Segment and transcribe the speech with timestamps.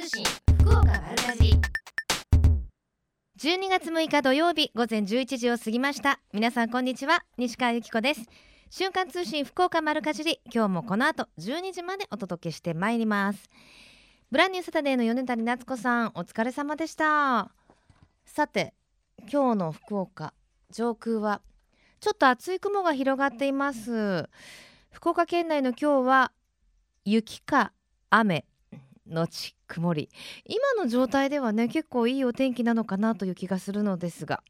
[0.00, 0.24] 通信
[0.60, 1.60] 福岡丸かじ
[3.38, 6.20] 12月6日土曜日午前11時を過ぎました。
[6.32, 8.22] 皆さんこんにちは西川由紀子です。
[8.70, 10.40] 瞬間通信福岡丸かじり。
[10.46, 13.50] 今日もこの後12時までお届けしてまいります。
[14.30, 17.50] ブランニューサタデーの米谷夏子さんお疲れ様でした。
[18.24, 18.72] さて
[19.30, 20.32] 今日の福岡
[20.70, 21.42] 上空は
[22.00, 24.30] ちょっと厚い雲が広がっています。
[24.92, 26.32] 福岡県内の今日は
[27.04, 27.74] 雪か
[28.08, 28.46] 雨。
[29.10, 30.08] のち曇り。
[30.46, 34.42] 今の状態ではね結構いいお天気なのかなという気がするのですが。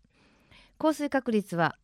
[0.79, 1.77] 降水確率は、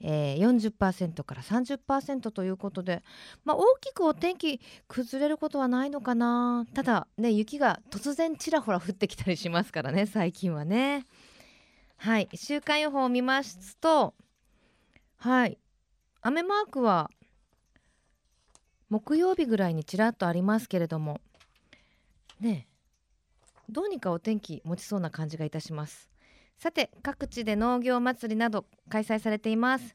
[0.00, 3.02] えー、40%から30%ということで、
[3.44, 6.64] まあ、大きくお天気崩れることはないのかな。
[6.74, 11.04] ただね雪が突然ちらほら降ってきたりしますからね最近はね。
[12.00, 14.14] はい週間予報を見ますと
[15.16, 15.58] はい
[16.22, 17.10] 雨マークは
[18.88, 21.20] 木曜日ぐらいにちらっとありますけれども
[22.40, 22.66] ね
[23.68, 26.08] どうにかお天気持ちそうな感じがいたします。
[26.58, 29.94] さて各地で農業祭りなど開催されています。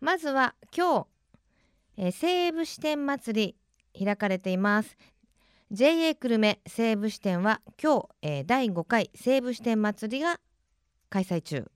[0.00, 1.06] まずは今日、
[1.98, 3.54] えー、西武支店祭
[3.94, 4.96] り開かれています。
[5.70, 10.40] JA 久留米西武支店は今日、えー、第5回西武支店祭りが
[11.10, 11.70] 開催中。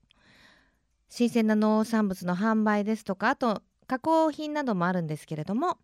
[1.09, 5.77] 新鮮な農産物の販売ですとかあと加工品などもあるんですけれども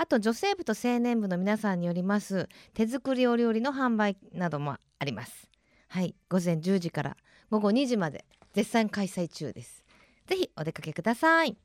[0.00, 5.50] あと女性部と青年部の皆さんによります手作りお料理の販売などもあります。
[5.88, 7.16] はい午前10時から
[7.50, 9.84] 午後2時まで絶賛開催中です。
[10.28, 11.56] ぜひお出かけください。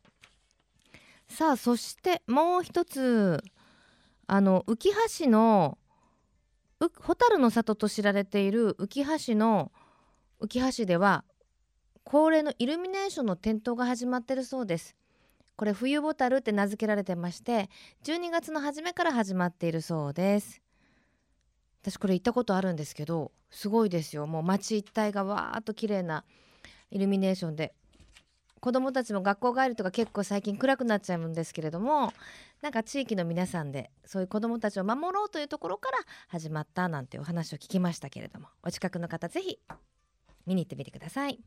[1.28, 3.44] さあそしてもう一つ。
[4.25, 4.78] あの浮
[5.20, 5.78] 橋の
[6.80, 9.72] 蛍の里と知られている浮橋の
[10.42, 11.23] 浮橋では
[12.03, 14.95] 恒例のイルミネーションの点灯が始まってるそうです。
[15.56, 17.70] これ冬ボタルって名付けられてまして
[18.04, 20.62] 12月の初めから始まっているそうです。
[21.82, 24.26] 私これ行ったことあるんですけどすごいですよ。
[24.26, 26.24] もう街一帯がわーっと綺麗な
[26.92, 27.74] イルミネーションで
[28.62, 32.14] 子どもたちも学校帰りとか結構最近暗くなっちゃうんですけれども
[32.62, 35.97] なんか地域の皆さんでそういう子どもたちを守ろうというところから
[36.30, 39.59] 始まったなんてお話を聞きましたけれどもお近くの方是非
[40.46, 41.40] 見に行ってみてください。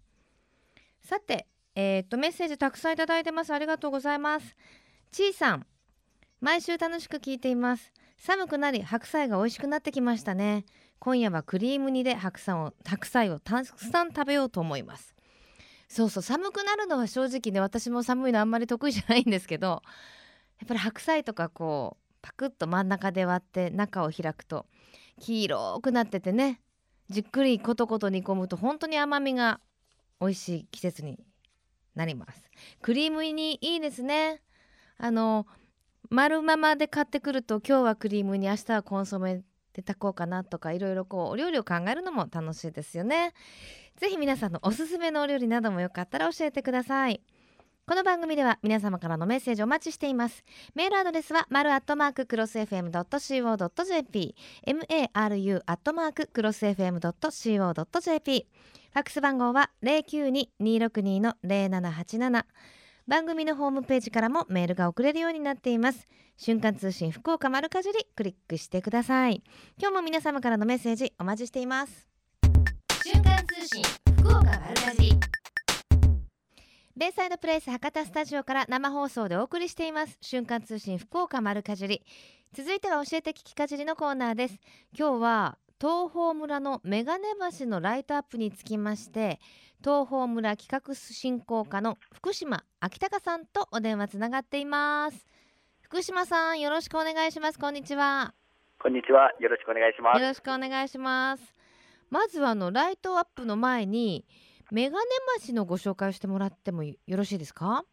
[1.00, 3.52] さてえー、っとメッセージたくさんいただいてます。
[3.52, 4.56] ありがとうございます。
[5.12, 5.66] ちいさん
[6.40, 7.92] 毎週楽しく聞いています。
[8.16, 10.64] 寒くなり白菜が美味しくなってきましたね。
[10.98, 15.14] 今夜はクリーム煮で白菜を白菜をたくさん食べようと思います。
[15.88, 24.66] そうそう寒くなるのは正直ね私も寒いのあんまり得意じゃないんですけどやっぱり白菜とかこうパクッと真ん中で割って中を開くと
[25.20, 26.60] 黄色くなっててね
[27.08, 29.60] じっくりコトコト煮込むと本当に甘みが
[30.20, 31.20] 美味しい季節に
[31.96, 32.50] なります。
[32.82, 34.42] クリーム煮いいですね。
[34.98, 35.46] あの
[36.08, 39.42] 丸ままで買ってくると今日はクリーム煮明日はコンソメ
[39.72, 43.32] で炊こうかなとかいろいろこうお料理を考えるのも楽しいですよね。
[43.96, 47.20] ぜひ皆さんのおすすめのお料理などもよかったら教えてください。
[47.88, 50.42] この番組では皆様からのメッセージお待ちしています。
[50.74, 54.34] メールアドレスはマルアットマーククロス FM.co.jp
[54.66, 58.46] maru アットマーククロス FM.co.jp
[58.92, 62.44] ファックス番号は092-262の0787
[63.06, 66.08] 番組のホームページからもメールが送れるようになっています。
[66.36, 69.44] 瞬間通信福岡丸かじりクリックしてください。
[69.78, 72.08] 今日も皆様からのメッセージお待ちしています。
[73.04, 73.84] 瞬間通信
[74.18, 75.20] 福岡丸かじり。
[76.98, 80.16] ベイサイドプレイス博多スタジオから生放送でお送りしています。
[80.22, 82.00] 瞬間通信福岡丸かじり。
[82.54, 84.58] 続いては教えて聞きかじりのコーナーです。
[84.98, 87.24] 今日は東峰村の眼鏡
[87.58, 89.40] 橋のライトアップにつきまして
[89.84, 95.26] 東峰村企画振興課の福島秋隆さんとお電話つながっています。
[95.82, 97.58] 福島さんよろしくお願いします。
[97.58, 98.32] こんにちは。
[98.82, 99.32] こんにちは。
[99.38, 100.18] よろしくお願いします。
[100.22, 101.42] よろしくお願いします。
[102.08, 104.24] まずはあのライトアップの前に
[104.72, 105.06] 眼鏡
[105.46, 107.84] 橋のご紹介をしてもらってもよろしいですか？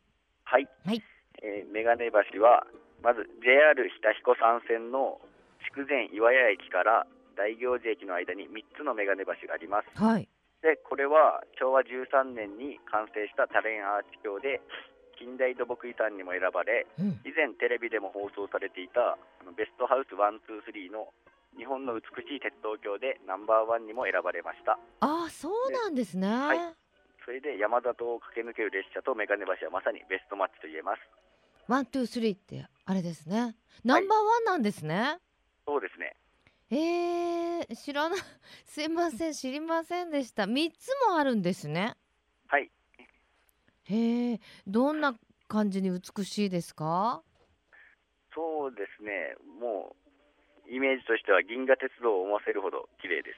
[0.44, 1.03] はい、はい。
[1.44, 2.66] えー、眼鏡橋は
[3.03, 5.22] まず JR 日田彦山線の
[5.69, 7.06] 筑前岩屋駅から
[7.38, 9.89] 大行寺駅の間に3つの眼鏡橋があります。
[10.01, 10.27] はい、
[10.62, 14.62] でこれは昭和13年に完成した多連アーチ橋で
[15.19, 19.18] 近代土木遺産にも選ばれ、うん、以前テレビでも放送されていた
[19.56, 21.13] ベストハウス123の
[21.57, 24.79] 日本の美しい鉄道橋でナンバーワンにも選ばれました。
[25.01, 26.27] ああそうなんですね。
[26.27, 26.75] はい。
[27.25, 31.01] それで山里を駆け抜ける列車と眼鏡橋はまさにベストマッチと言えます。
[31.67, 33.55] ワン、ツー、スリーってあれですね。
[33.85, 35.19] ナンバーワンなんですね、はい、
[35.65, 36.15] そうですね。
[36.69, 38.19] えー、知らない
[38.65, 40.44] すいません知りませんでした。
[40.44, 41.95] 3つもあるんですね。
[42.47, 42.69] はい。
[43.85, 45.15] へえどんな
[45.47, 47.23] 感じに美しいですか？
[48.33, 49.35] そうですね。
[49.59, 50.02] もう
[50.74, 53.38] イメージとしては銀河鉄道を思わせるほど綺麗です。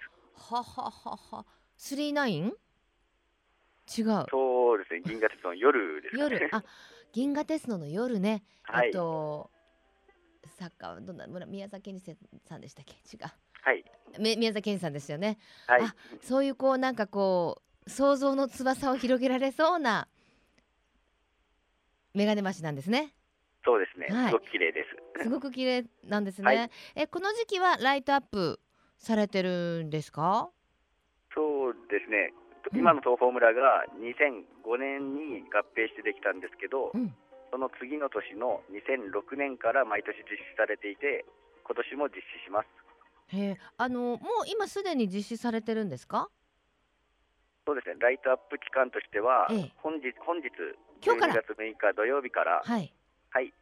[0.54, 1.46] はははは。
[1.76, 2.46] スリーナイン？
[2.46, 4.26] 違う。
[4.30, 5.02] そうですね。
[5.06, 6.36] 銀河鉄道の夜ですかね。
[6.40, 6.50] 夜？
[6.56, 6.64] あ
[7.12, 8.90] 銀河鉄道の夜ね、はい。
[8.90, 9.52] あと
[10.58, 11.28] サッカーはどんな？
[11.28, 12.18] 村宮崎健二
[12.48, 12.94] さんでしたっけ？
[12.94, 13.24] 違う。
[13.62, 13.84] はい。
[14.20, 15.38] め宮崎健二さんですよね。
[15.68, 15.82] はい。
[15.82, 20.08] あそういうこうなんかこう想像の翼を広げられそうな
[22.16, 23.14] メガネ橋なんですね。
[23.66, 24.30] そうですね、はい。
[24.30, 26.69] すごく綺麗です すごく綺麗なんですね、はい。
[26.95, 28.59] えこの時期はライトアップ
[28.97, 30.50] されてるんですか？
[31.33, 32.33] そうですね。
[32.71, 32.79] うん。
[32.79, 37.15] 今の東峰村が2005年に合併してできたんですけど、うん。
[37.51, 41.23] その次の年の2006年から毎年実施されていて
[41.63, 42.67] 今年も実施します。
[43.35, 43.57] へえ。
[43.77, 46.29] あのもう今すでに実施されてるんですか？
[47.65, 47.95] そうですね。
[48.00, 49.71] ライトアップ期間としては、ええ。
[49.77, 50.50] 本日本日
[51.03, 51.33] 今日から。
[51.33, 52.94] 12月6日土曜日からはい。
[53.31, 53.53] はい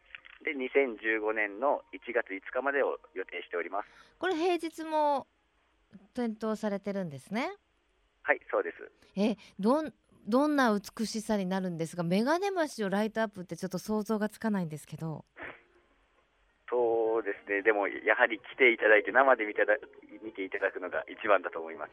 [0.43, 3.89] で2015年の1月5日までを予定しております。
[4.19, 5.27] これ平日も
[6.13, 7.51] 点灯されてるんですね？
[8.23, 8.91] はいそうです。
[9.15, 9.93] えどん
[10.27, 15.25] どんな美しさになるんですがメガネ橋をライトアップってちょっと想像がつかないんですけど。
[16.69, 17.61] そうですね。
[17.61, 19.77] でもやはり来ていただいて生で見ていただ
[20.23, 21.91] 見ていただくのが一番だと思います。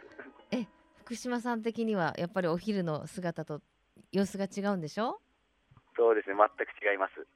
[1.04, 3.60] 福島さん的にはやっぱりお昼の姿と
[4.12, 5.20] 様子が違うんでしょ？
[5.96, 6.36] そうですね。
[6.36, 7.26] 全く違います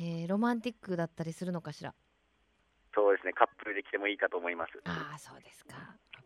[0.00, 1.94] へえロマンティックだったりするのかしら？
[2.94, 4.72] そうですねカップルで来てもいいかと思います。
[4.84, 5.76] ああそうですか。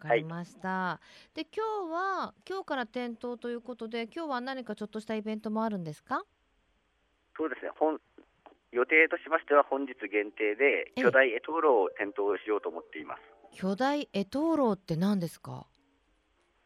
[0.00, 1.00] わかりました、
[1.34, 6.22] で今日は今日から点灯ということで今日は何かちょっとしたイベントもあるんですか？
[7.36, 7.98] そうですね本
[8.70, 11.02] 予定としましては本日限定でええ。
[11.02, 13.22] 巨大エトーロを点灯しようと思っています。
[13.56, 15.66] 巨大エトーロって何ですか？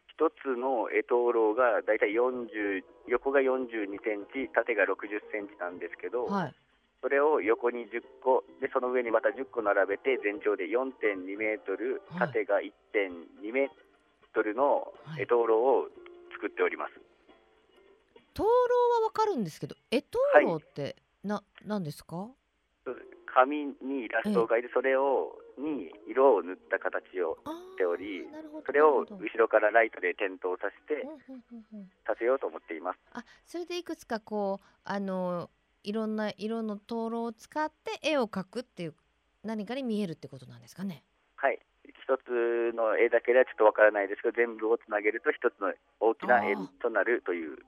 [0.08, 6.55] 一つのエトーロがだいたい40横が42センチ縦が60センチなんですけど、はい
[7.02, 12.28] それを横に10個でその上にまた10個並べて全長で4.2メートルはい。
[12.28, 13.69] 縦が1.2メー
[14.32, 15.22] トルのはい。
[15.22, 15.88] エトーロを
[16.32, 16.94] 作っております、
[18.34, 18.49] 灯籠
[19.02, 22.28] はわかるんですけどエトーロってな何ですか？
[23.34, 28.26] 紙にイラストを描いてそれをに色を塗った形をあしており
[28.66, 31.02] それを後ろからライトで点灯させて
[32.06, 32.98] させようと思っています。
[33.12, 35.48] あそれでいくつかこうあの
[35.82, 38.94] いろんな色の灯籠を使って絵を描くっていう
[39.43, 41.05] 何かに見えるってことなんですかね？
[41.37, 41.58] はい。
[41.84, 47.58] 一つの絵だけではちょっとわからないですけど全部をつなげると一つの大きな絵となるという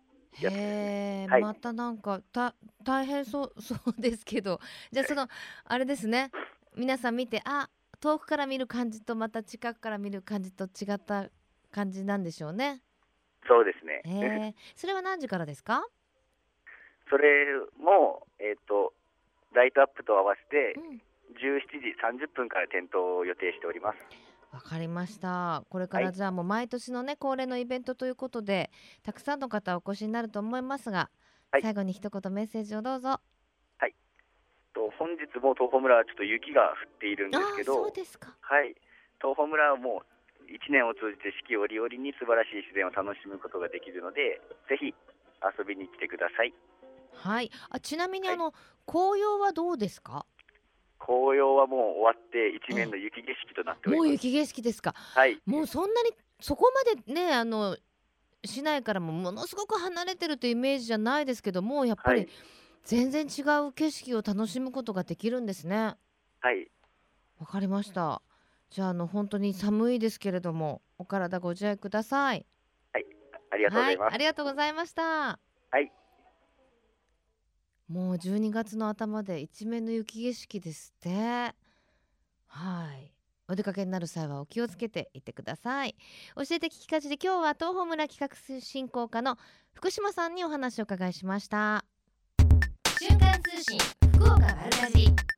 [0.40, 1.42] やつはい。
[1.42, 4.60] またなんかた大変そう そうですけど。
[4.92, 5.28] じゃあその
[5.64, 6.30] あれですね。
[6.76, 7.70] 皆さん見てあ
[8.00, 11.30] 遠くから見る感じとまた近くから見る感じと違った
[11.70, 12.82] 感じなんでしょうね。
[13.46, 15.86] そうですね、それは何時からですか？
[17.10, 17.46] それ
[17.78, 18.92] も、えっと
[19.54, 20.98] ライトアップと合わせてうん、
[21.38, 21.94] 17時
[22.26, 23.98] 30分から点灯を予定しております。
[24.52, 25.64] わかりました。
[25.68, 26.14] これからはい。
[26.14, 28.70] じゃあもう毎年のね恒例のイベントということで
[29.02, 31.10] たくさんの方お越しになると思いますが、
[31.50, 31.62] はい。
[31.62, 33.20] 最後に一言メッセージをどうぞ。
[34.74, 38.34] と本日も東峰村はちょっと雪が降っているんであすけあそうどですか。
[38.42, 38.74] はい。
[39.22, 44.92] 東峰村はもう1年を通じて四季折々に素晴らしい自然を楽しむことができるのでぜひ
[45.40, 46.52] 遊びに来てください
[47.24, 47.50] はい。
[47.70, 48.52] あちなみにはいあの、
[48.86, 50.26] 紅葉はどうですか？
[50.98, 54.94] 紅葉はもう終わって一面の雪景色となっておりますもう雪景色ですか？
[54.94, 56.10] はいもうそんなに
[56.40, 56.70] そこ
[57.06, 57.76] までねあの
[58.44, 62.28] 市内からもものすごく離れてるというイメージじゃないですけどもうやっぱりはい
[62.84, 65.96] 全然違う景色を楽しむことができるんですね。
[66.40, 66.70] はい
[67.40, 68.20] わかりました。
[68.70, 72.44] じゃああの本当に寒いですけれどもお体ご自愛ください。
[73.50, 75.02] ありがとうございます、はい、ありがとうございました。
[75.70, 75.92] はい。
[77.88, 81.54] もう12月の頭で一面の雪景色ですって。
[82.46, 83.12] はい。
[83.46, 85.94] お出かけになる際はお気をつけていってください。
[86.34, 89.36] 教えて聞きかじで今日は東峰村企画振興課の
[89.74, 91.84] 福島さんにお話を伺いしました。
[92.98, 93.78] 瞬間通信
[94.14, 95.33] 福岡丸かじり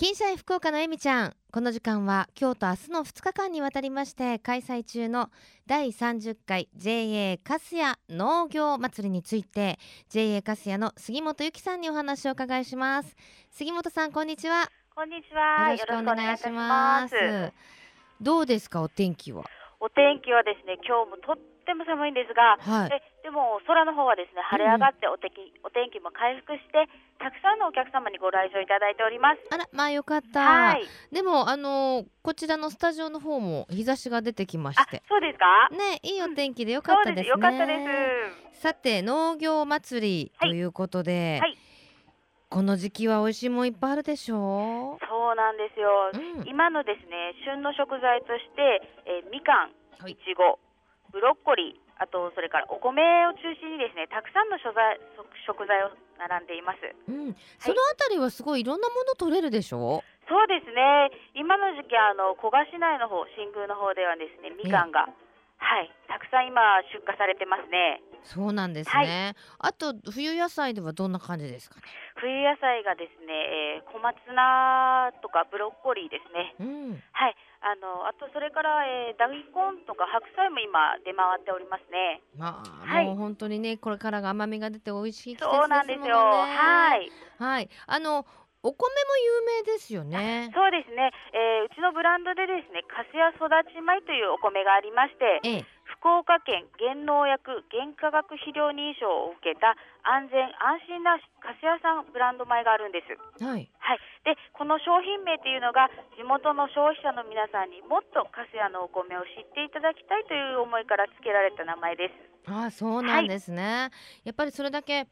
[0.00, 1.36] 金シャイ福岡のえみちゃん。
[1.52, 5.28] この時間は今日と明日の2日間にわたりまして開催中の
[5.66, 9.78] 第30回 JA カスヤ農業祭りについて
[10.08, 13.14] JA カスヤの杉本由紀さんにお話をお伺いします。
[13.50, 14.70] 杉本さんこんにちは。
[14.94, 15.68] こんにちは。
[15.74, 17.52] よろしくお願いします。
[18.22, 19.44] どうですかお天気は？
[19.80, 21.36] お天気はですね、今日もとっ
[21.70, 22.90] ても寒いんですが、はい。
[22.90, 26.90] えでも空の方はですね、晴れ上がってお天気、お天気も回復して、
[27.22, 29.40] たくさんのお客様にご来場いただいております。
[29.54, 30.82] あらまあよかった、はい。
[31.12, 35.02] でもあのーこちらのスタジオの方も日差しが出てきまあし、て。
[35.08, 35.68] そうですか？
[35.70, 37.28] ねいいお天気でよかったですね。
[37.30, 37.46] そうです。
[37.46, 37.78] よかったで
[38.52, 38.60] す。
[38.60, 41.56] さて農業祭りということで、はい。
[42.48, 44.98] この時期は美味しいもんいっぱいあるでしょ？
[45.08, 46.48] そうなんですよ、うん。
[46.48, 49.70] 今のですね旬の食材として、えーみかん、
[50.02, 50.12] はい。
[50.12, 50.58] いちご、
[51.12, 54.98] ブロッコリー、あとそれからお米を中心にですねたくさんの食材
[55.46, 56.78] 食材を並んでいます。
[57.08, 60.02] うん、そのあたりはすごいいろんなもの取れるでしょ？
[60.28, 61.10] そうですね。
[61.34, 65.10] 今の時期あの古賀市内の方新宮の方ではですねみかんが、
[65.58, 66.60] はいたくさん今
[66.94, 68.00] 出荷されてますね。
[68.22, 71.82] そうなんですね、あと冬野菜ではどんな感じですかね？
[72.16, 76.54] 冬野菜がですね、えー小松菜とかブロッコリーですね。
[76.60, 77.02] うん。
[77.12, 77.36] はい、
[77.70, 82.20] あのあとそれから、えー大根とか白菜も今出回っておりますね。
[82.36, 86.16] まあ、はいもう本当にねこれからが甘みが出て美味しい季節ですそものねうなんですよ。
[86.16, 87.10] はい。
[87.38, 88.26] はいあの
[88.62, 95.64] お米も有名ですよねそうですね、えーうちのブランドでですね、カスヤ育ち米というお米がありまして、ええ
[96.00, 103.12] 福岡県原農薬原化学肥料認証を受けた安全安心なカスヤ産ブランド米があるんです。
[103.44, 112.16] はいはい、でこの商品名というのが地元の消費者の皆さんにもっとカスヤのお米を知っていただきたいという思いから付けられた名前です。
[112.48, 113.92] ああそうなんですね、
[114.24, 115.04] やっぱりそれだけ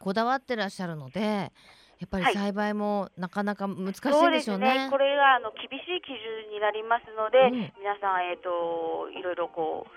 [0.00, 1.52] こだわってらっしゃるので
[2.00, 4.88] やっぱりはい栽培もなかなか難しいでしょうね。
[4.88, 4.90] ね。
[4.90, 9.90] これがあの厳しい基準になりますので、うん皆さんえっ、といろいろこう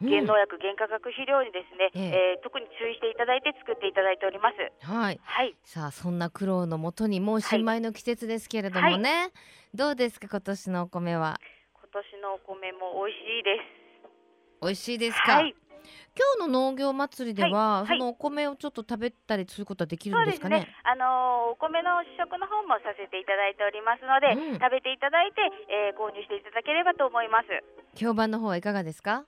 [0.00, 4.86] うん原農薬、原化学肥料にですね、えええー特に注意していただいて作っていただいております。
[4.86, 5.56] はいはい。
[5.64, 9.32] さあそんな苦労のもとにもう新米の季節ですけれどもね、
[9.74, 11.40] どうですか今年のお米は？
[11.74, 13.88] 今年のお米も美味しいです。
[14.62, 15.54] 美味しいですか、はい。
[16.38, 20.60] 今日の農業祭りでは、はいそのお米をちょっと食べたりすることはできるんでかね？
[20.60, 20.68] ね。
[20.84, 27.48] あのーお米の試食の方もさせていただいておりますので、うん食べていただいて、えー購入していただければと思います。
[27.96, 29.24] 評判の方はいかがですか？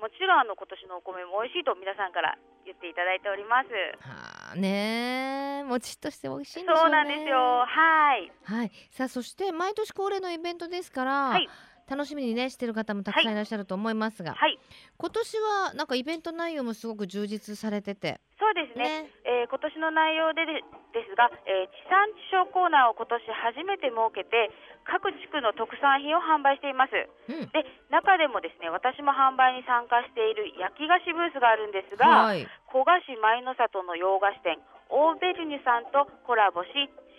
[0.00, 3.70] もちろんあの今年のお米も美味しいと皆さんから言っていただいております。
[4.06, 7.38] はあねえもちっとして美味しいんでしょうねそうなんですよ。
[7.64, 8.32] はい。
[8.44, 11.48] はいさあそして毎年恒例のイベントですから、はい
[11.88, 13.34] 楽しみにねしてる方もたくさんい。
[13.34, 14.58] らっしゃると思いますが、はい。
[14.96, 18.20] 今年はなんかイベント内容もすごく充実されてて。
[18.38, 19.02] そうですね。
[19.04, 19.10] ね。
[19.24, 20.52] えー今年の内容でで
[20.96, 24.50] ですが、えー地産地消コーナーを今年初めて設けて
[24.84, 26.96] 各地区の特産品を販売しています。
[27.28, 27.48] うん。
[27.52, 32.48] で中でもですね私も販売に参加している焼き菓子ブースがあるんですが、はい。
[32.72, 34.58] 古賀市舞の里の洋菓子店
[34.90, 36.70] オーベルニュさんとコラボし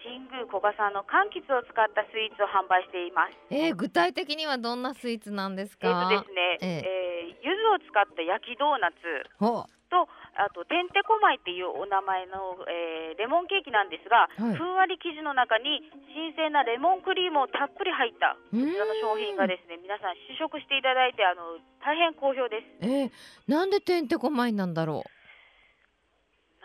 [0.05, 3.33] 新宮古賀産の柑橘を使ったスイーツを販売しています。
[3.49, 7.41] えー具体的にはどんなスイーツなんですえっ、かとですね、ええ。
[7.41, 8.97] ー柚子を使った焼きドーナツ
[9.37, 14.55] ほとあとてんてこまいっていうお名前の、えーレモンケーキなんですが、はい。
[14.55, 15.81] ふんわり生地の中に
[16.13, 22.85] 新鮮なレモンクリームをたっぷり入ったうこちらの商品がですね皆さん試食していただいてあの大変好評です。
[22.85, 23.11] えー、
[23.47, 25.14] なんでてんてこまいなんだろう？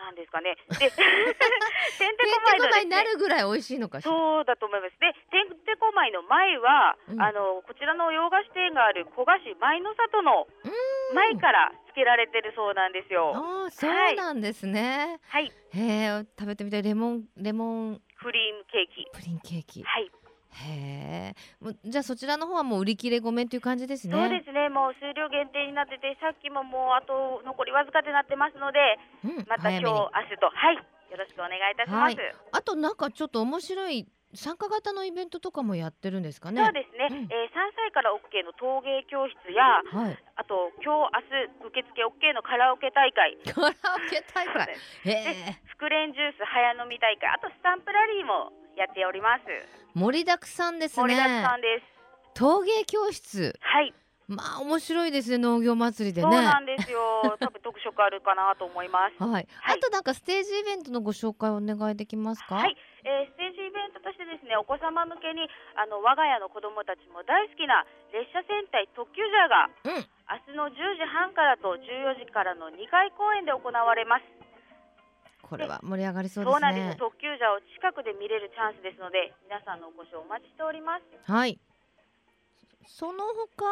[0.01, 0.57] なんですかね。
[0.77, 0.95] で てんてこ
[1.97, 2.83] てんてまいのですね。
[2.85, 4.11] になるぐらい美味しいのかしら。
[4.11, 4.99] そうだと思います。
[4.99, 7.21] で、てんてこまいの前は、うん。
[7.21, 10.47] あのこちらの洋菓子店がある古賀市舞の里の
[11.13, 13.33] 前からつけられてるそうなんですよ。
[13.35, 16.83] ああそうなんですね、はい、へえ食べてみたい。
[16.83, 18.01] レモンレモン。
[18.21, 19.07] クリームケーキ。
[19.13, 19.83] プリンケーキ。
[19.83, 20.11] はい、
[20.53, 24.13] へえじゃあそちらの方はもう売り切れごめんという感じですね。
[24.13, 24.69] そうですね。
[24.69, 28.79] もう数量限定になってて、さっきももうあと残りわずかでなってますので、
[29.23, 32.15] うんまた今日、明日と、はい、よろしくお願いいたします。
[32.15, 32.35] はい。
[32.51, 36.63] あとなんかちょっと面白い参加型のイベントとかもやってるんですかね。
[36.63, 37.31] そうですね、うん。
[37.31, 40.19] えー3歳から OK の陶芸教室や、はい。
[40.35, 41.19] あと今日
[41.63, 44.75] 明日受付 OK のカラオケ大会、カラオケ大会。
[45.03, 49.43] へえ福連ジュース早飲み大会、あとスタンプラリーもやっております。
[49.93, 51.85] 盛りだくさんですね盛りだくさんです。
[52.33, 53.93] 陶芸教室はい、
[54.27, 56.99] まあ面白いですね農業祭りでそうねなんですよ。
[57.39, 59.21] 多分特色あるかなと思います。
[59.21, 59.47] はい、はい
[59.77, 62.55] あとなんかステージイベントのご紹介お願いできますか？
[62.55, 70.05] はい、えーステージイベントとしてですね、お子様向けにあの我が家の子供たちも大好きな列車戦隊特急ジャーがうん
[70.47, 74.23] 明日の10時半からと14時からの2回公演で行われます。
[75.41, 76.87] これは盛り上がりそうですそうなんです。
[76.89, 81.03] ね特急ジャーを近くで見れるチャンスですので、皆さんのお越しをお待ちしております。
[81.29, 81.59] はい
[82.87, 83.67] その他？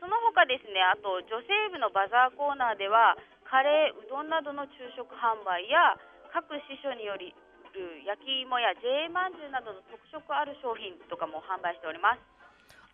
[0.00, 5.98] その他ですね、あと女性部のバザーコーナーではカレー、うどんなどの昼食販売や
[6.32, 7.34] 各支所により
[7.76, 12.22] る焼き芋や JA まんじゅうなどの特色ある商品とかも販売しております。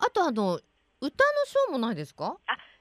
[0.03, 0.59] あとあの
[0.99, 2.37] 歌のショーもないですか？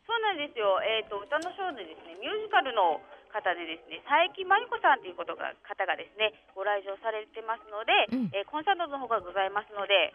[0.07, 0.79] そうなんですよ。
[0.83, 3.01] えっ、と歌のショーでですね、ミュージカルの
[3.33, 8.31] 方でですね、佐伯真由子さんということが方がですね、ご来場されてますので、うん。
[8.33, 10.15] えーコンサートの方がございますので、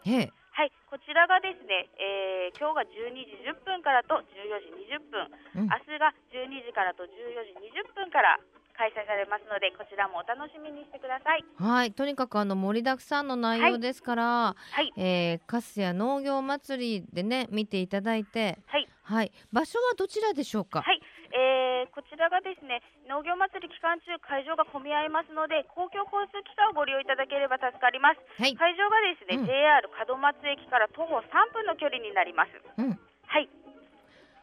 [0.52, 5.70] はい、こちらがですね、えー今日が12時10分からと14時20分、うん。
[5.70, 7.08] 明日が12時からと14
[7.46, 8.40] 時20分から
[8.78, 11.46] 開催されますのでこちらもお楽しみにしてください。
[11.56, 14.92] はいとにかくあの盛りだくさんの内容ですから、はい。
[14.98, 18.88] えー、カスヤ農業祭りでね見ていただいてはい。
[19.04, 19.32] はい。
[19.52, 20.82] 場所はどちらでしょうか？
[20.82, 21.02] はい、
[21.34, 28.22] えー、こちらがですね農業祭り期間中会場が混み合いますので公共交通機関をご利用いただければ助かります。
[28.38, 28.56] はい。
[28.56, 29.46] 会場がですね、うん。
[29.48, 32.54] JR 門松駅から徒歩3分の距離になります。
[32.78, 33.00] うん。
[33.28, 33.48] はい、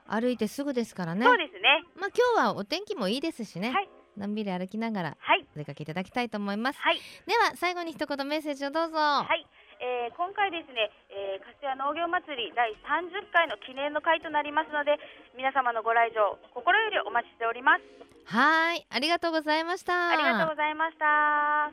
[0.09, 1.25] 歩いてすぐですからね。
[1.25, 1.85] そうですね。
[1.95, 3.89] まあ今日はお天気もいいですしね、はい。
[4.17, 5.47] のんびり歩きながらはい。
[5.55, 6.81] お出かけいただきたいと思います。
[6.81, 6.97] はい。
[7.27, 8.97] では最後に一言メッセージをどうぞ。
[8.97, 9.47] はい、
[9.81, 14.99] えー今回ですね、えー、粕谷農業祭り第30回の記念の会となりますので
[15.37, 17.85] 皆様のご来場心よりお待ちしております。
[18.25, 20.11] はいありがとうございました。
[20.11, 21.71] ありがとうございました。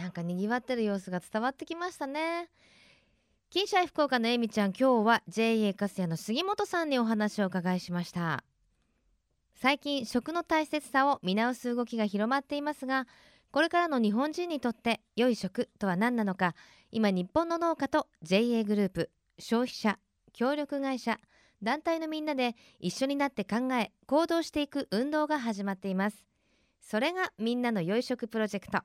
[0.00, 2.48] なんか賑わってる様子が伝わってきましたね。
[3.50, 8.44] 金シャイ福岡のえみちゃん今日は JA カスヤの杉本さんにお話をお伺いしました。
[9.54, 13.06] 最近食の大切さを見直す動きが広まっていますが
[13.50, 16.54] これからの日本人にとって良い食とは何なのか
[16.90, 19.98] 今日本の農家と JA グループ消費者
[20.32, 21.18] 協力会社
[21.62, 26.24] 団体のみんなで一緒になって考え行動していく運動が始まっています。
[26.80, 28.80] それがみんなの良い食プロジェクト。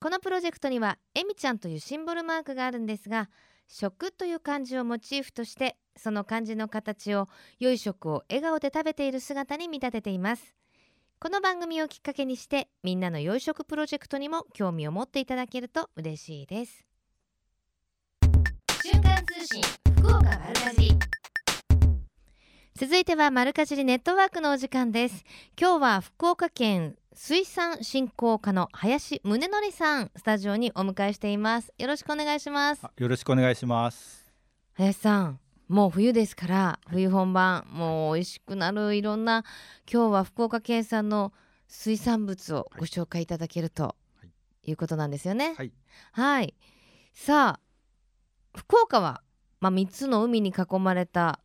[0.00, 3.30] このプロジェクトにはえみちゃんというシンボルマークがあるんですが
[3.66, 10.54] 食という漢字をモチーフとしてその漢字の形を良い食を笑顔で食べている姿に見立てています。
[11.18, 16.85] この番組をきっかけにしてみんなの良い食プロジェクトにも興味を持っていただけると嬉しいです。
[18.88, 19.60] 瞬間通信
[19.96, 20.98] 福岡丸かじり。
[22.76, 25.24] 続いては丸かじりネットワークのお時間です。
[25.60, 31.74] 今日は福岡県水産振興課の林宗則さんスタジオにお迎えしています。
[31.78, 32.84] よろしくお願いします。
[32.84, 34.32] あよろしくお願いします。
[34.74, 39.42] 林さんもう冬ですから冬本番もう美味しくなるいろんな
[39.92, 41.32] 今日は福岡県産の
[41.66, 44.30] 水産物をご紹介いただけるとはい。
[44.62, 45.54] いうことなんですよね。
[45.56, 45.72] はい、
[46.12, 46.54] はい。
[47.14, 47.65] さあ
[48.56, 49.22] 福岡は、
[49.60, 51.40] まあ、3つの海に囲まれた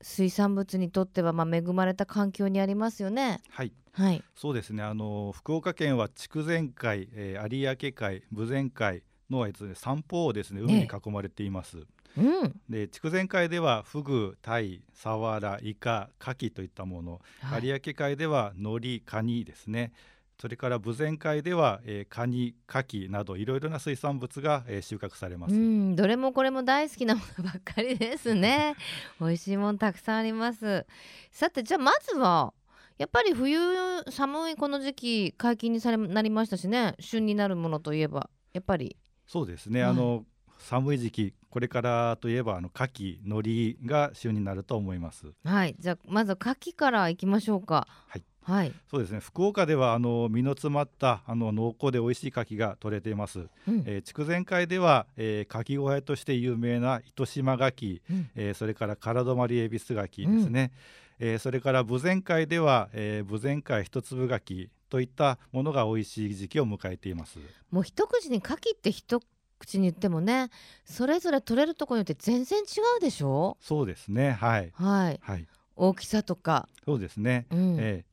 [0.00, 4.82] 水産物にとっては、まあ、恵まれた環境にありますよねはい、はいそうですね。
[4.82, 11.78] あの福岡県は筑前海、えー有明海、豊前海のえっとね三方をですね海に囲まれています。
[12.18, 19.92] うん、で筑前海ではフグ、タイ、サワラ、イカ、カキといったもの、はい有明海では海苔、カニですね。
[20.40, 25.54] それから豊前海では、えーカニ、カキなどいろいろな水産物が、えー収穫されます。
[25.54, 28.74] うん、どれもこれも大好きなものばっかりですね。
[29.18, 30.86] 美味しいものたくさんあります。
[31.30, 32.52] さてじゃあまずは
[32.98, 33.58] やっぱり冬
[34.10, 38.96] 寒いこの時期解禁にされなりましたしね旬になるものといえばやっぱり
[39.26, 39.82] そうですね。
[39.82, 40.24] はいあの
[40.58, 45.32] 寒い時期これからといえばあの牡蠣、海苔が旬になると思います。
[45.44, 47.86] はいじゃあまず牡蠣からいきましょうか。
[48.08, 48.72] はいはい。
[48.88, 49.18] そうですね。
[49.18, 53.82] 福岡ではあの身の詰まったあの濃厚で美味しい牡蠣が取れています、うん。
[53.86, 58.30] えー筑前海では、えー、牡蠣小屋として有名な糸島牡蠣、うん。
[58.36, 60.70] えーそれから唐泊恵比寿牡蠣ですね、
[61.18, 67.40] えーそれから豊前海では、えー、豊前海一粒牡蠣といったものが美味しい時期を迎えています。
[67.72, 69.20] もう一口に牡蠣って一
[69.58, 70.50] 口に言ってもね
[70.84, 72.62] それぞれ取れるところによって全然違
[72.98, 73.56] うでしょ？
[73.60, 74.32] そうですね。
[74.32, 74.70] はい。
[74.74, 75.20] はい。
[75.20, 75.46] はい。
[75.74, 77.76] 大きさとか、そうですね、うん。
[77.78, 78.04] え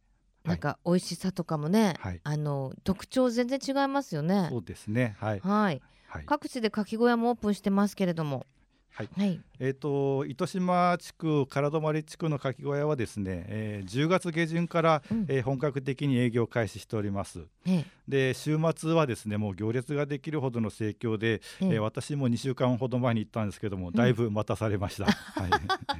[0.46, 2.22] なんか美味しさとかもね、はい。
[2.24, 4.48] あの特徴全然違いますよーね。
[4.50, 5.16] そうですね。
[5.20, 5.40] はい。
[5.40, 5.82] はい。
[6.08, 6.26] はい。
[6.26, 8.46] 各地で牡蠣小屋もオープンしてますけれども
[8.94, 9.10] はい。
[9.18, 9.40] はい。
[9.60, 15.26] えー、と糸島地区唐泊地区の牡蠣小屋はですね、えー10月下旬から、うん。
[15.28, 17.46] えー本格的に営業開始しております。
[17.66, 21.66] ねで週末はですねもう行列ができるほどの盛況で、ええ。
[21.66, 25.52] えー私も2週間ほど前に行ったんですけどもだいぶ待たされました、はい、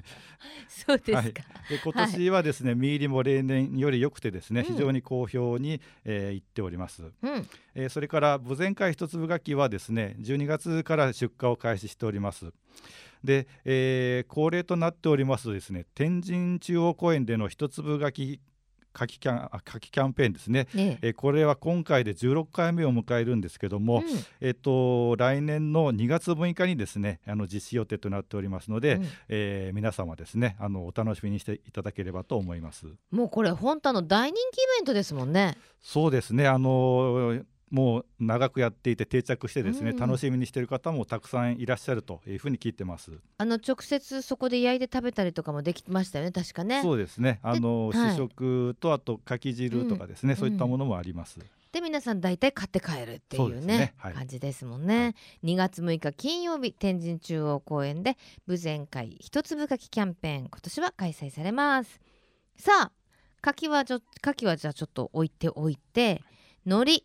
[0.68, 1.34] そうですか、はい。
[1.34, 1.44] で
[1.84, 4.66] 今年はですね、身入りも例年より良くてですね、うん。
[4.68, 7.12] 非常に好評に、えー行っております、うん。
[7.76, 12.52] えーそれから豊前海一粒牡蠣はですね12月から出荷を開始しております
[13.24, 18.40] で、えー恒例となっておりますですね天神中央公園での一粒牡蠣
[18.94, 21.10] 牡蠣キャンあ牡蠣キャンペーンですね、ねえ。
[21.10, 24.04] ーこれは今回で16回目を迎えるんですけども、うん。
[24.40, 29.08] えっと来年の2月6日にですねあの実施予定となっておりますので、うん。
[29.30, 32.86] えー皆様ですねあのお楽しみにしていただければと思います。
[33.10, 35.58] もうこれ本当あの大人気イベントですもんね。
[35.82, 39.98] そうですねあのもう長くやっていて定着してですね、うん。
[39.98, 43.14] 楽しみにしている方もたくさんいらっしゃるというふうに聞いてます。
[43.40, 46.84] あの直接そこで焼いて食べたりとかもできましたよね確かね。
[46.84, 47.40] そうですね。
[47.42, 48.12] あの、はい。
[48.12, 50.38] 試食とあとかき汁とかですね、うん。
[50.38, 51.40] そういったものもあります。
[51.72, 53.94] で皆さん大体買って帰るっていそうねね。
[53.98, 54.14] はい。
[54.14, 62.00] 感じですもんね、2月6日金曜日天神中央公園で豊前会一粒かきキャンペーン今年は開催されます。
[62.56, 62.92] さあ
[63.42, 66.22] 牡蠣はちょ牡蠣はじゃあちょっと置いておいて
[66.66, 67.04] 海苔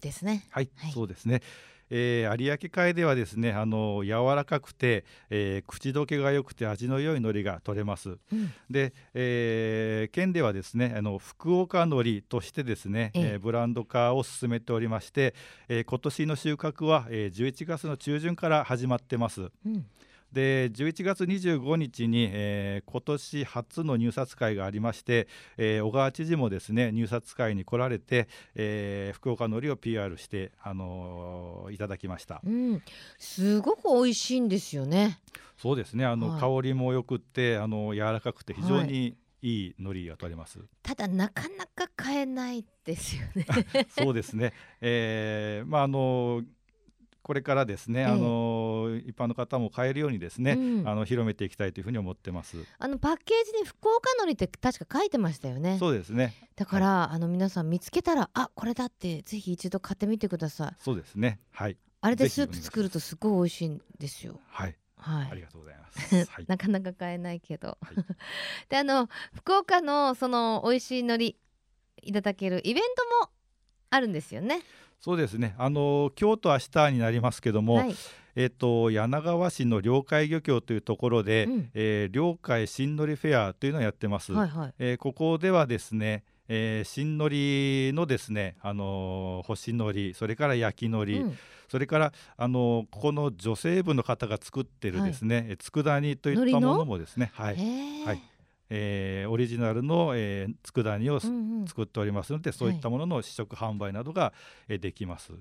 [0.00, 1.42] ですねはい、はいそうですね。
[1.90, 8.10] えー有明海ではですねあの柔らかくて、えー口どけが良くて味の良い海苔が取れます。
[8.10, 15.34] うんで、えー県ではですねあの福岡海苔としてですね、えええーブランド化を進めておりまして、
[15.68, 19.50] えー今年の収穫は、えー11月の中旬から始まってます。
[19.64, 19.86] うん
[20.32, 32.40] で11月25日に、えー今年初の入札会がありまして、えー小川知事もですね入札会に来られて、えー福岡のりを PR して、あのーいただきました。
[32.44, 32.82] うん、
[33.18, 35.18] すごく美味しいんですよね。
[35.56, 36.04] そうですね。
[36.04, 36.40] あの、はい。
[36.40, 39.16] 香りもよくってあの柔らかくて非常にい。
[39.40, 43.46] い海苔が取れます、ただなかなか買えないですよね。
[43.88, 46.42] そうですね、えーまああの
[47.28, 52.56] これからですね、ええあの一般の方も買えるようにですね、うんあの広めていきたいというふうに思ってます。
[52.78, 55.76] あのパッケージに福岡のりって確か書いてましたよね。
[55.78, 60.76] そうですね、だから、あの皆さん見つけたらあこれだってぜひ一度買ってみてください。
[60.82, 64.40] そうですね、はい、あれでスープ作るとすごい美味しいんですよ。
[64.48, 65.28] はい、はい。
[65.30, 66.16] ありがとうございます。
[66.32, 67.76] はい、なかなか買えないけど。
[67.82, 67.96] はい
[68.70, 71.36] であの福岡のその美味しい海苔
[72.04, 72.82] いただけるイベン
[73.20, 73.30] トも
[73.90, 74.62] あるんですよね。
[75.00, 75.54] そうですね。
[75.58, 77.94] あの今日と明日になりますけども、はい。
[78.36, 84.32] えっと柳川市の領海漁協というところで、うんえー領海新のりフェアというのをやってます。
[84.32, 84.74] はいはい。
[84.78, 97.56] えーここではですね、えー新のりのですね、あのー干しのり、それから焼きのり、うんそれからあのーここの女性部の方が作ってるですね、えー佃煮といったものもですね、はい、
[98.04, 98.22] はい
[98.70, 104.32] えーオリジナルの、えー、佃煮をすうんうん作っておりますので、そういったものの試食販売などが、
[104.68, 105.32] えーできます。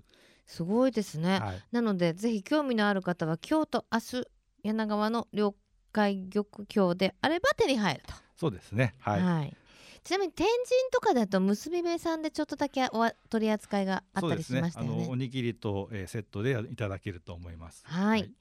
[0.46, 1.40] すごいですね。
[1.40, 4.28] はい、なのでぜひ興味のある方は今日と明日
[4.64, 5.56] 柳川の領
[5.92, 8.14] 海漁協であれば手に入ると。
[8.38, 8.94] そうですね。
[9.00, 9.58] はい。
[10.04, 10.58] ちなみに天神
[10.94, 15.04] とかだと結び目さんでちょっとだけおわ取り扱いがあったりしましたよそうですね。
[15.04, 15.24] あのおね。
[15.26, 17.84] にぎりと、えーセットでいただけると思います。
[17.86, 18.32] はい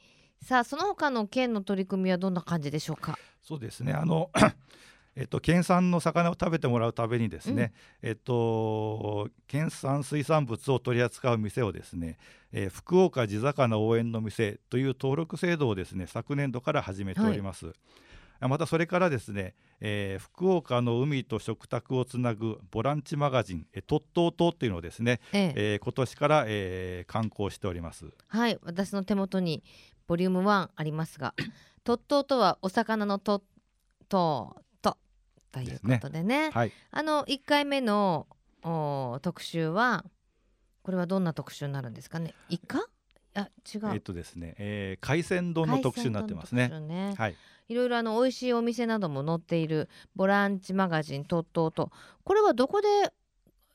[0.42, 3.18] さあその他の県の取り組みはどんな感じでしょうか？
[3.42, 3.92] そうですね。
[3.92, 4.30] あの
[5.18, 7.72] えっと県産の魚を食べてもらうためにですね、
[8.02, 12.18] えっと県産水産物を取り扱う店をですね、
[12.52, 17.72] えー福岡地魚応援の店という登録制度をですね昨年度から始めております。
[18.38, 28.04] あまたそれからですね、えー福岡の海と食卓をつなぐボランチマガジン「えーとっとうと」っていうのをですね、えええー今年から、えー刊行しております。
[28.28, 29.64] はい私の手元に
[30.06, 31.34] ボリューム1ありますが
[31.84, 33.42] トットーとはお魚のと
[34.08, 34.96] とと
[35.52, 36.50] ということでね。
[36.50, 38.26] はい、あの1回目の
[38.62, 40.04] お特集は
[40.82, 42.34] これはどんな特集になるんですかね？
[42.48, 42.80] イカ？
[43.34, 46.68] あ違う、えっとですね、えー海鮮丼の特集になってますね。
[46.80, 47.14] ね。
[47.16, 47.36] はい、
[47.68, 51.90] いろいろあの美味しいお店なども載っているボランチマガジンとっとうと。
[52.24, 52.88] これはどこで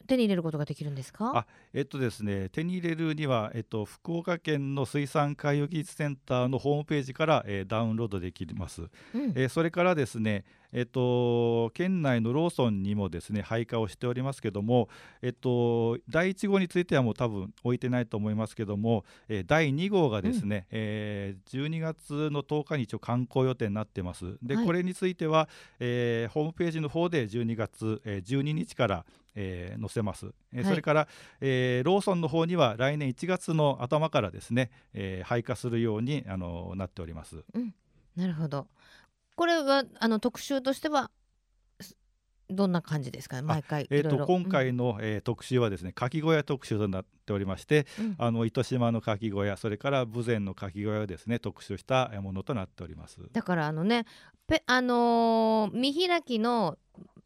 [0.08, 1.32] 手に入れることができるんですか？
[1.36, 8.82] あえっとですね、手に入れるには、えっと、福岡県の水産海洋技術センターのホームページから、えーダウンロードできます。
[8.82, 8.90] うん
[9.36, 14.89] えーそれからですね、えっと、県内のローソンにもですね配下をしておりますけども、
[15.21, 24.38] えっと、第1号についてはもう多分置いてないと思いますけども、えー第2号がですね、えー12月の10日に一応刊行予定になってます。
[24.41, 24.65] で、はい。
[24.65, 29.05] これについては、えーホームページの方で12月、えー12日から、
[29.36, 30.69] えー載せます、えーはい。
[30.69, 31.07] それから、
[31.41, 37.43] えーローソンの方には来年1月の頭からですね、えー配下するようにあのなっております。
[38.15, 38.67] なるほど
[39.41, 41.10] これはあの特集としては
[41.80, 41.97] す
[42.47, 43.41] どんな感じですかね？
[43.41, 48.15] 毎回えー、と今回の、えー特集はですね牡蠣小屋特集となっておりまして、うん。
[48.19, 53.17] あの糸島の牡蠣小屋それから豊前の牡蠣小屋をですね特集したものとなっております。
[53.32, 54.06] だからあのね
[54.45, 56.77] ぺあのー見開きの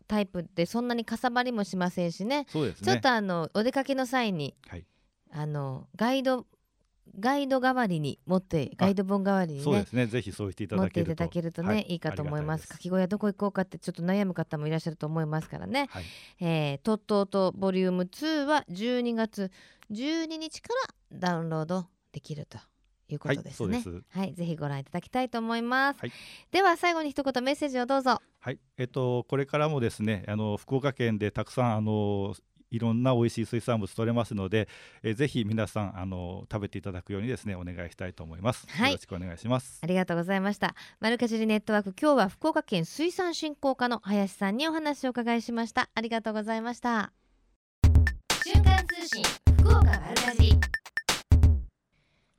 [0.08, 2.46] タイプでそんなにかさばりもしませんしね。
[2.48, 2.94] そうですね。
[2.94, 4.86] ちょっとあのお出かけの際にはい、
[5.34, 6.46] あのガイド
[7.20, 10.08] ガイド代わりに持ってガイド本代わりにねそうですね。
[10.08, 11.16] ぜひそうしていた持っていだけると。
[11.16, 12.68] ただけるとね、、はいいかと思います。
[12.68, 15.88] かき小屋どこ行こうかってちょっと悩む方もいらっしゃると思いますからね。
[15.90, 16.04] はい、
[16.42, 19.52] えー、とっとうとボリューム2は12月
[19.92, 20.70] 12日か
[21.12, 22.58] らダウンロードできると
[23.10, 23.84] いうことですね。
[24.10, 26.00] はいはい、ぜひご覧いただきたいと思います。
[26.00, 26.12] はい
[26.52, 28.22] では最後に一言メッセージをどうぞ。
[28.40, 32.36] はい、えっとこれからもですね、あの福岡県でたくさんあの
[32.76, 34.68] いろんな美味しい水産物取れますので、
[35.02, 38.68] えーぜひ皆さんあの食べていただくようにですねお願いしたいと思います。
[38.70, 39.80] はいよろしくお願いします。
[39.82, 40.76] ありがとうございました。
[41.00, 45.90] マルカジリネットワーク今日は福岡県水産振興課の林さんにお話をお伺いしました。
[45.96, 47.14] ありがとうございました。
[48.44, 49.24] 瞬間通信
[49.58, 50.85] 福岡丸かじり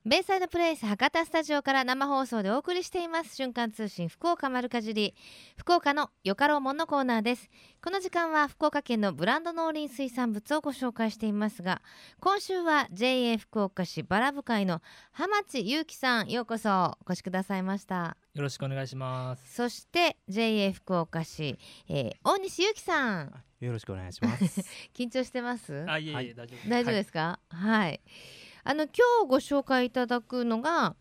[0.08, 3.34] ベイサイドプレイス博多スタジオから生放送でお送りしています。
[3.34, 5.16] 瞬間通信福岡丸かじり
[5.56, 7.50] 福岡のよかろうもんのコーナーです。
[7.82, 11.82] この時間は福岡県のブランド農林水産物をご紹介していますが
[12.20, 18.16] 今週は JA 福岡市バラ部会の浜地裕樹さんようこそお越しくださいました。
[18.34, 19.54] よろしくお願いします。
[19.56, 23.34] そして JA 福岡市、えー、大西裕樹さん。
[23.58, 24.60] よろしくお願いします。
[24.94, 25.84] 緊張してます？
[25.88, 27.40] あいえいえ、はい、大丈夫大丈夫ですか？
[27.48, 28.00] はい、はい
[28.68, 28.92] あの今
[29.24, 30.96] 日ご紹介いただくのが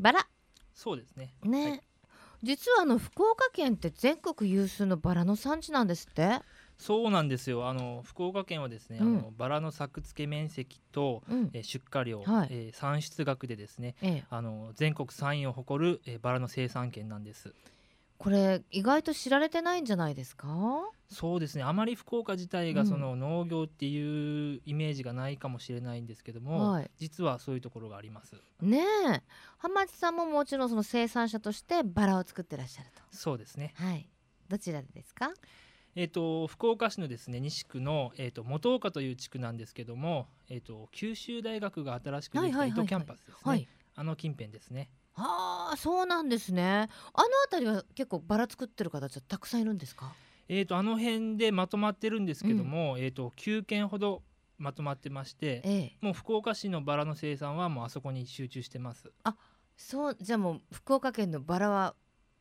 [0.00, 0.26] バラ。
[0.72, 1.34] そうですね。
[1.44, 1.82] ね、はい、
[2.42, 6.40] 実はあの福岡県って全国有数のバラの産地なんですって。
[6.78, 7.68] そうなんですよ。
[7.68, 17.52] あの福岡県はですね、うん、あのバラの作付け面積と、うん、え出荷量、はい、えー、産出額でですね、ええ、あの全国3位を誇る、えー、バラの生産県なんです
[18.18, 20.48] これ意外と知られてないんじゃないですか？
[21.08, 21.62] そうですね。
[21.62, 28.34] あまり福岡自体がその農業っていうイメージがないかもしれないんですけども、はい、実はそういうところがあります。
[28.60, 29.22] ねえ。
[29.58, 33.02] 浜地さんももちろんその生産者としてバラを作ってらっしゃると。
[33.10, 33.72] そうですね。
[33.76, 34.08] はい。
[34.48, 35.30] どちらでですか？
[35.94, 46.88] えーと、福岡市のですね西区の、えーと、本岡という地区なんですけども、えーと、九州大学が新しくできた糸キャンパスですね、はい、あの近辺ですねはあそうなんですね。
[47.12, 50.12] あの辺りは結構バラ作ってる方たくさんいるんですか？
[50.48, 54.22] えーと、あの辺でまとまってるんですけども、うん、えーと、9件ほど
[54.56, 59.12] まとまってまして、ええ、もう福岡市のバラの生産はもうあそこに集中してます。
[59.24, 59.36] あ
[59.76, 61.94] そうじゃあもう福岡県のバラは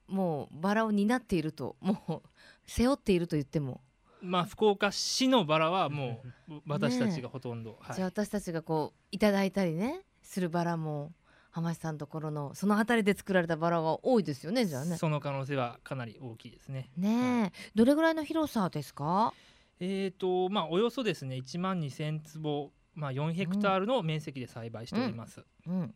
[0.07, 2.29] もうバラを担っているともう
[2.65, 3.81] 背負っていると言っても。
[4.21, 11.11] まあ福岡市のバラはもう 私たちがほとんど、ねはい、じゃあ私たちがこういただいたりねするバラも
[11.57, 14.97] 浜地さんのところのその辺りで作られたバラが多いですよねじゃあね。
[14.97, 16.91] その可能性はかなり大きいですね。
[16.95, 19.33] ね、はい、どれぐらいの広さですか？
[19.79, 25.43] えーとまあ、およそですね1万2,000坪、まあ、4ヘクタールの面積で栽培しております。
[25.65, 25.95] うん、うん。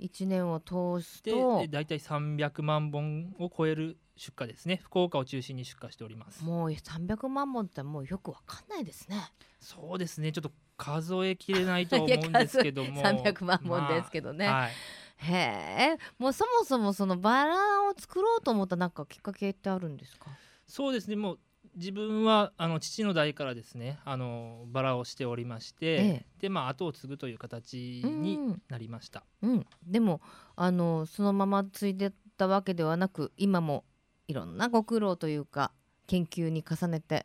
[0.00, 1.64] 1年を通すと。
[1.70, 4.80] 大体300万本を超える出荷ですね。
[4.82, 6.44] 福岡を中心に出荷しております。
[6.44, 9.16] もう300万本ってもうよくわかんないですね。
[9.60, 10.32] そうですね。
[10.32, 13.02] ちょっと数えきれないと思うんですけども。
[13.04, 14.70] 300万本ですけどね、まあはい、
[15.16, 15.34] へ
[15.94, 15.98] え。
[16.18, 20.30] もうそもそもそのバラを作ろうと思ったなんかきっかけってあるんですか？
[20.66, 21.16] そうですね。
[21.16, 21.38] もう
[21.74, 30.20] 自分はあの父の代からですねあのバラをしておりまして、ええ、でまあ後を継ぐという形になりました、うん、うん、でも
[30.54, 33.84] あのそのまま継いでたわけではなく今も
[34.28, 35.72] いろんなご苦労というか
[36.06, 37.24] 研究に重ねて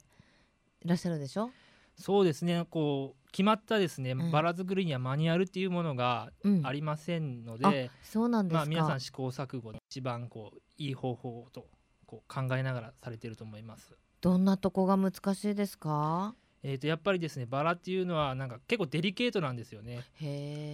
[0.81, 1.49] いらっしゃるでしょ？
[1.97, 2.65] そうですね。
[2.69, 6.31] こう決まったですね、うん、バラ作りにはマニュアルっていうものが
[6.63, 11.67] ありませんので、うん、そうなんですまあ、皆さん試行錯誤で一番こういい方法と
[12.05, 13.95] こう考えながらされてると思います。
[14.21, 16.33] どんなとこが難しいですか？
[16.63, 20.03] えー、とやっぱりですねバラっていうのはなんか結構デリケートなんですよね。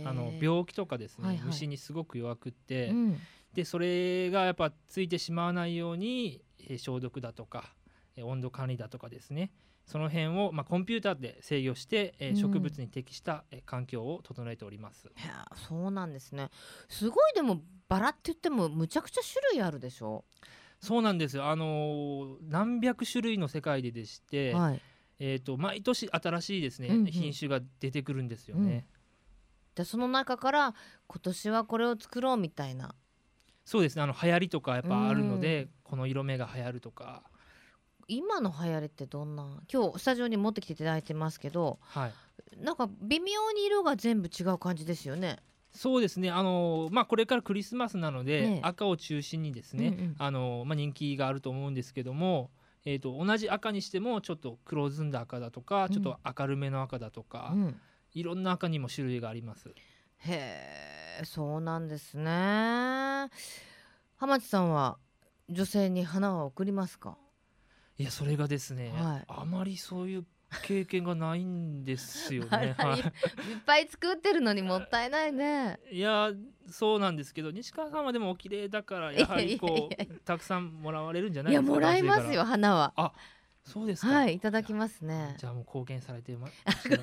[0.06, 3.18] あの病気とかですね、はいはい、虫にすごく弱くって、うん、
[3.54, 7.74] でそれがやっぱついてしまわないように、えー、消毒だとか、
[8.16, 9.52] えー、温度管理だとかですね
[9.86, 15.08] その辺を、まあ、コンピューターで制御して、えー、植物に適した、えー、環境を整えております。
[15.08, 16.50] いやそうなんですね。
[16.88, 20.24] すごいでもバラって言ってもむちゃくちゃ種類あるでしょ？
[20.80, 21.46] そうなんですよ。
[21.46, 24.82] あのー、何百種類の世界ででして、はい、
[25.20, 28.72] えーと、毎年新しいですね、うんうん、品種が出てくるんですよね。
[28.72, 30.76] うん、でその中から
[31.08, 32.96] 今年はこれを作ろうみたいな。
[33.66, 34.02] そうですね。
[34.02, 37.24] あの流行りとかやっぱあるので、この色目が流行るとか
[38.08, 39.46] 今の流行りってどんな？
[39.72, 42.14] 今日スタジオに持ってきていただいてますけど、はい、
[42.58, 45.38] なんか微妙に色が全部違う感じですよね。
[45.72, 46.30] そうですね。
[46.30, 52.52] あの、まあ、これからクリスマスなので、ね、赤を中心にですね、うんうん、あのまあ、人気があると思うんですけども、
[52.86, 57.76] えーと、同じ赤にしてもちょっと黒ずんだ赤だとか、うん、ちょっと明るめの赤だとか、うん、
[58.14, 59.74] いろんな赤にも種類があります。
[60.18, 63.30] へえそうなんですね。
[64.18, 64.98] 浜地さんは
[65.50, 67.18] 女性に花は贈りますか？
[68.04, 70.26] いやそれがですね、はい、あまりそういう
[70.62, 72.76] 経験がないんですよね。
[72.78, 73.04] はい、いっ
[73.66, 75.80] ぱい作ってるのにもったいないね。
[75.90, 76.32] いや
[76.68, 81.66] そうなんですけど西川さんはでもお綺麗だからやはりこうたくさんもらわれるんじゃないですか。
[81.66, 82.94] いやもらいますよ花は。
[82.98, 83.14] あ
[83.64, 85.36] そうですはいいただきますね。
[85.38, 86.50] じゃあもう貢献されてま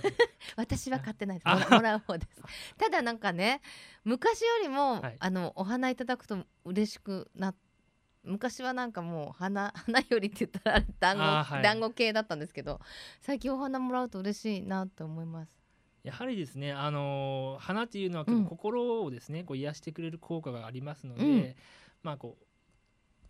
[0.56, 2.42] 私は買ってないですもらう方です。
[2.76, 3.62] ただなんかね
[4.04, 7.69] 昔よりも、はい、あのお花いただくと嬉しくなって。
[8.24, 12.80] 昔はなんかもう花 花よりって言ったら団子、はい、団子系だったんですけど
[13.20, 15.60] 最近お花もらうと嬉しいなって思います。
[16.02, 21.54] やはりですね、あのー、花っていうのは心をですね、うん、こう癒してくれる効果がありますので、うん、
[22.02, 22.44] まあこう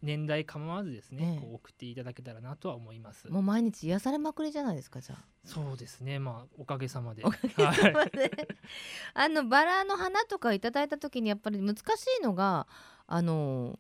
[0.02, 3.28] 年代構わずですね、こう送っていただけたらなとは思います。
[3.28, 5.24] もう毎日癒されまくりじゃないですかじゃあ。
[5.44, 7.22] そうですねまあおかげさまで。
[7.24, 8.48] おかげさまで、
[9.14, 11.80] あのバラの花とかいただいた時にやっぱり難し
[12.20, 12.66] いのが
[13.06, 13.78] あの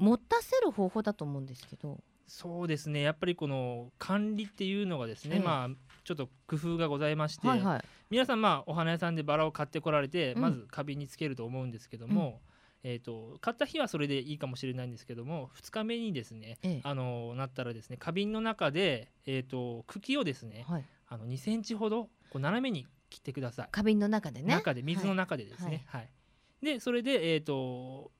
[0.00, 2.00] 持たせる方法だと思うんですけど。
[2.26, 3.02] そうですね。
[3.02, 5.68] やっぱりこの管理っていうのがですね、ええ、まあ
[6.04, 12.40] ちょっと工夫がございまして、はいはい、皆さんまあお花屋さんでバラを買ってこられて、うん、まず花瓶につけると思うんですけども、
[12.84, 23.68] うん、えーと、買った日はそれでいいかもしれないんですけども2日目にですね、ええ、あのなったらですね花瓶の中で、えーと、茎をですね、はい、あの2センチほどこう斜めに切ってください。
[23.72, 24.54] 花瓶の中でね。
[24.54, 28.12] 中で水の中でですね、はい、はい、でそれで、えーと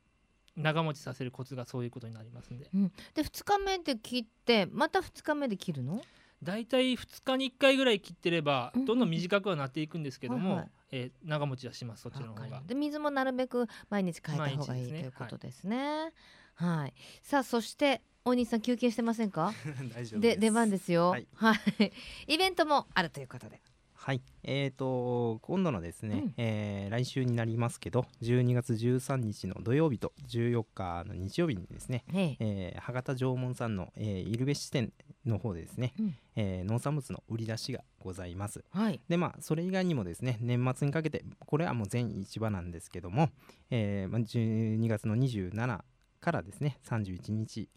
[0.61, 6.01] 長持ちさせるコツがそういうことになりますんで、うん、で2日目で切ってまた2日目で切るの？
[6.43, 12.63] 大体2日に1回ぐらい切ってればどんどん短くはなっていくんですけども、はいはい、えー、長持ちはしますそっちの方が。
[12.67, 16.13] で水もなるべく毎日変えた方がいい、ね、ということですね。
[16.55, 19.53] はい、はい、さあそして大西さん休憩してませんか？
[20.17, 21.93] で出番ですよ、はい、はい、
[22.27, 23.61] イベントもあるということで
[24.03, 32.05] はい、えーと、今度のですね、うん、えー、来週になりますけど12月13日の土曜日と14日の日曜日にですね、
[32.41, 34.95] えー、博多縄文さんの、えー、イルベ支店
[35.27, 43.29] の方でですね、うん、えー、農産物の売り出しがございます、はい、でまあそれ以外にもですね年末にかけてこれはもう全市場なんですけども、
[43.71, 45.81] えーまあ、12月の27
[46.21, 47.69] からですね31日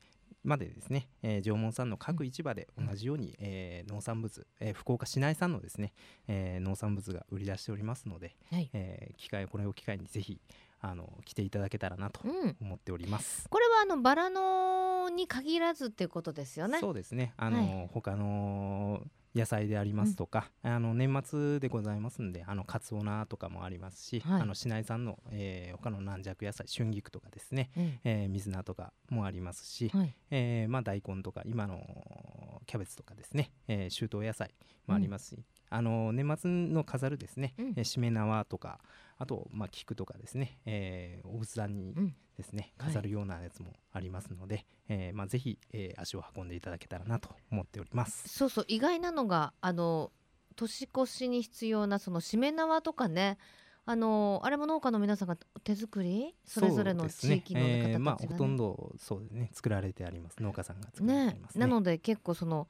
[0.43, 5.93] までですね、えー、縄文さんの各市場で同じように、えー、農産物、えー、福岡市内産のですね、
[6.27, 10.41] えー、農産物が売り出しておりますので、はい、えー、機会これを機会にぜひ
[10.81, 12.19] あの来ていただけたらなと
[12.61, 13.43] 思っております。
[13.45, 16.79] うん、これはあのバラのに限らずっていうことですよね。
[16.79, 17.33] そうですね。
[17.37, 19.01] あの、はい、他の
[19.35, 34.53] 野菜でありますとか、うん、あの年末でございますんであのかつお菜とかもありますし、はい、あの市内産の、えー、他の軟弱野菜春菊とかですね、うん、えー、水菜とかもありますし、はい、えー、まあ、大根とか今のキャベツとかですね、えー、秋冬野菜
[34.87, 35.43] もありますし、うん、
[35.73, 38.79] あの年末の飾るですね、うん、しめ縄とか
[39.17, 41.95] あと、まあ、菊とかですね、えー、お仏壇に
[42.37, 48.29] ですね、うん、飾るようなやつもありますので、はい、えー、まあ、ぜひ、えー、足を運んでいただけたらなと思っております。
[48.29, 50.11] そうそう意外なのがあの
[50.55, 53.39] 年越しに必要なそのしめ縄とかね
[53.85, 56.35] あのあれも農家の皆さんが手作り？
[56.45, 60.41] それぞれの地域の方たちが、ね、えー、まあ、ほとんどそうですね作られてあります。
[60.41, 61.67] 農家さんが作られてあります、ね、ね。
[61.67, 62.67] なので結構その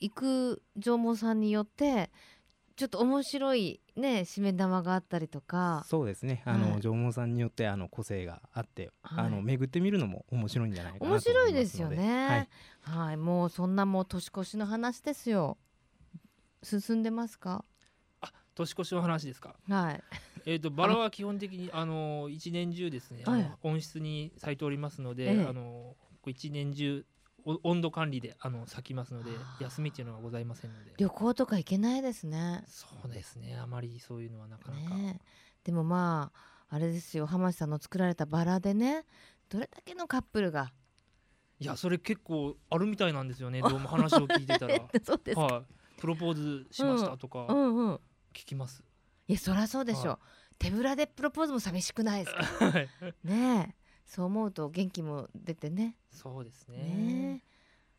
[0.00, 2.10] 行く縄文さんによって
[2.76, 5.84] ちょっと面白いねしめ玉があったりとか。
[5.86, 6.42] そうですね。
[6.44, 12.48] あの、はい、縄文さんによってあの個性があって、はい、あの巡ってみるのも面白いんじゃないかな面白いですよね、
[12.82, 15.56] はい、はい、もうそんなもう年越しの話ですよ。
[16.64, 17.64] 進んでますか？
[18.22, 19.54] あ年越しの話ですか？
[19.68, 20.02] はい。
[20.46, 27.06] えっとバラは基本的にあの一年中ですね、はい、温室に咲いておりますので、ええ、あの一年中
[27.44, 29.30] 温度管理であの咲きますので
[29.60, 30.92] 休みっていうのはございませんので。
[30.96, 32.64] 旅行とか行けないですね。
[32.66, 33.58] そうですね。
[33.60, 35.20] あまりそういうのはなかなか、ね、
[35.62, 37.26] でもまああれですよ。
[37.26, 39.04] 浜地さんの作られたバラでね
[39.48, 40.72] どれだけのカップルが
[41.60, 43.60] いやそれ結構あるみたいなんですよね。
[43.62, 44.78] どうも話を聞いてたら。
[45.04, 45.64] そうですは
[45.98, 47.98] い、プロポーズしましたとか聞
[48.32, 48.86] きます、うん。
[48.86, 50.02] うんうん、いやそりゃそうでしょ。
[50.02, 50.18] う、は
[50.52, 52.72] い、手ぶらでプロポーズも寂しくないですか。
[53.22, 55.96] ねえそう思うと元気も出てね。
[56.10, 57.42] そうですね、ね、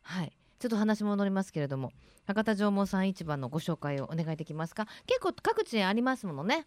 [0.02, 0.32] はい。
[0.58, 1.92] ちょっと話戻りますけれども
[2.24, 4.86] 博多縄文産市場のご紹介をお願いできますか？
[5.06, 6.66] 結構各地にありますものね。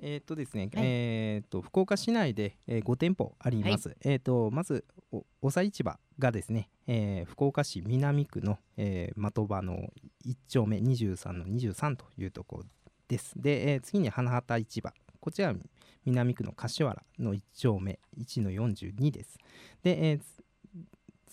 [0.00, 3.88] えー、っとですね、はい、えー、っと福岡市内で、えー、5店舗あります。
[3.88, 4.84] はい、えっとまず
[5.42, 9.92] おさ市場がですね、えー、福岡市南区の、えー、的場の
[10.24, 12.64] 1丁目23の23というところ
[13.08, 13.32] です。
[13.36, 14.92] で、えー、次に花畑市場。
[15.20, 15.52] こちら
[16.08, 19.38] 南区の柏原の1丁目1の42です。
[19.82, 20.20] で、えー、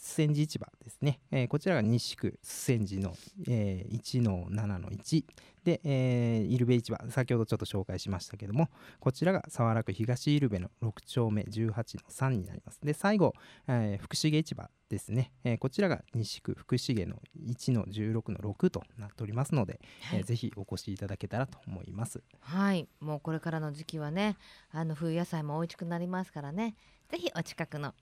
[0.05, 3.15] 千寺市場ですね、えー、こちらが西区千寺の、
[3.47, 5.25] えー、1の7の1
[5.63, 12.79] で、えー、イルベ市場先ほどちょっと紹介しましたけどもこちらが早良区東イルベの6丁目18の3になります。
[12.83, 13.33] で最後、
[13.67, 22.21] えー、福重市場ですね、えー、こちらが西区福重の1の16の6となっておりますので、はい、えー、ぜひお越しいただけたらと思います。
[22.41, 22.87] はい。
[22.99, 24.37] もうこれからの時期はね
[24.69, 26.75] あの冬野菜も美味しくなりますからね。
[27.09, 27.93] ぜひお近くの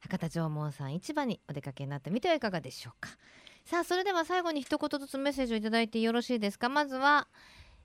[0.00, 3.10] 博多縄文さん市場にお出かけになってみてはいかがでしょうか。
[3.64, 6.68] さあそれでは最後に一言ずつメッセージをいただいてよろしいですか。
[6.68, 7.26] まずは、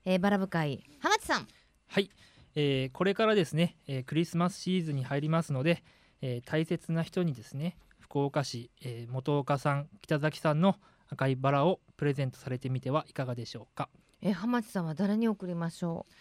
[0.04, 0.84] えー、バラ深い。
[1.00, 1.48] 浜地さん。
[1.88, 2.10] はい、
[2.54, 5.82] えー、これからですね、えー、クリスマスシーズンに入りますので、
[6.20, 10.76] えー、大切な人にですね福岡市、えー、元岡さん北崎さんの
[11.08, 13.88] 赤いバラをプレゼントされてみてはいかがでしょうか。
[14.22, 16.12] え浜地さんは誰に送りましょう？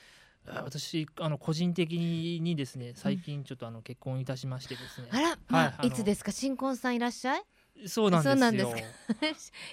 [0.46, 6.32] 私あの個人的にですね最近ちょっとあの結婚いたしましてですね、あら、まあ、い、つですか？
[6.32, 7.44] 新婚さんいらっしゃい？
[7.88, 8.76] そうなんですよ。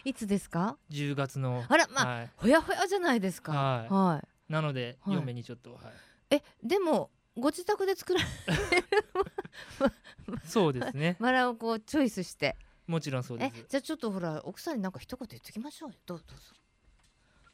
[0.04, 3.52] いつですか？10月のあらまあ、はい、ほやほやじゃないですか。
[3.52, 5.82] はい、はい、なので、はい、嫁にちょっと、はい、
[6.30, 8.30] えでもご自宅で作られる？
[10.44, 11.16] そうですね。
[11.18, 12.56] バラをこうチョイスして。
[12.86, 13.64] もちろんそうです。
[13.68, 15.96] じゃあちょっとほら奥さんになんか一言言ってきましょうよ。
[16.06, 16.24] どうぞ。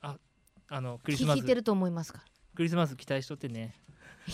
[0.00, 0.18] あ
[0.68, 1.38] あのクリスマス。
[1.38, 3.74] 聞いてると思いますかクリスマス期待しとってね。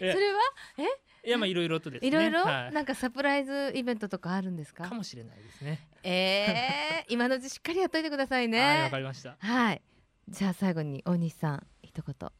[0.00, 0.40] えそれは？
[0.78, 1.28] え？
[1.28, 2.08] いやまあいろいろとですね。
[2.08, 4.88] いろいろ、はい、なんかサプライズイベントとかあるんですか？
[4.88, 5.88] かもしれないですね。
[6.02, 8.60] えー、 今のうちしっかりやっといてくださいね。
[8.60, 9.36] はいわかりました。
[9.38, 9.82] はい。
[10.28, 12.30] じゃあ最後に大西さん一言。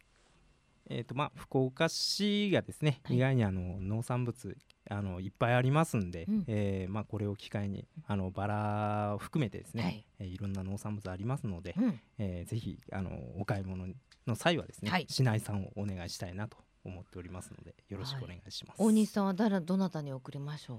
[0.90, 4.54] えーとまあ、福岡市がですね、はい、意外にあの農産物
[4.90, 10.06] あのいっぱいありますんで、うん、えー、まあ、これを機会にあのバラを含めてですね、はい。
[10.18, 13.86] えー、いろんな農産物ありますので、うん、えー、ぜひあのお買い物
[14.26, 18.76] の際はですね、はい、市内産をお願いしたいなと思っておりますのでよろしくお願いします。
[18.82, 20.78] 大西さんは誰どなたに送りましょう？